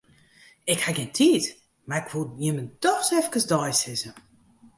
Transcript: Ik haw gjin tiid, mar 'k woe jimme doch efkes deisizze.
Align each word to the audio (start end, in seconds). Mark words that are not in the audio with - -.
Ik 0.73 0.79
haw 0.85 0.95
gjin 0.97 1.13
tiid, 1.17 1.45
mar 1.87 2.01
'k 2.03 2.09
woe 2.13 2.27
jimme 2.41 2.63
doch 2.83 3.09
efkes 3.19 3.45
deisizze. 3.51 4.09